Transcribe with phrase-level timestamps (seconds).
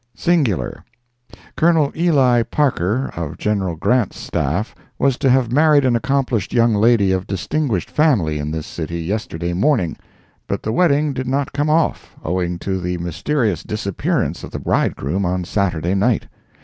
[0.15, 0.83] Singular.
[1.55, 1.91] Col.
[1.95, 3.75] Eli Parker, of Gen.
[3.75, 8.65] Grant's staff, was to have married an accomplished young lady of distinguished family in this
[8.65, 9.95] city yesterday morning,
[10.47, 15.23] but the wedding did not come off, owing to the mysterious disappearance of the bridegroom
[15.23, 16.27] on Saturday night.